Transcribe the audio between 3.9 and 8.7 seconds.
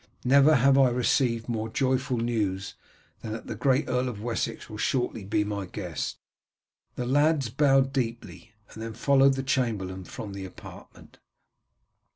of Wessex will shortly be my guest." The lads bowed deeply,